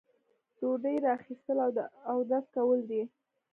ډوډۍ 0.57 0.95
را 1.03 1.11
اخیستل 1.19 1.57
او 1.65 1.69
اودس 2.11 2.45
کول 2.55 2.79
دي. 2.89 3.01